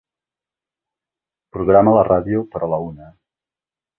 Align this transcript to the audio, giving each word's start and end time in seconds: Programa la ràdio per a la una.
Programa 1.57 1.93
la 1.97 2.05
ràdio 2.09 2.41
per 2.55 2.63
a 2.69 2.73
la 2.75 2.83
una. 2.89 3.13